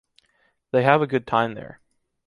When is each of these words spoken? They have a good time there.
They 0.71 0.81
have 0.81 1.03
a 1.03 1.05
good 1.05 1.27
time 1.27 1.53
there. 1.53 1.79